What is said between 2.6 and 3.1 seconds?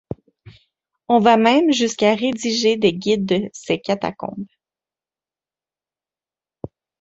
des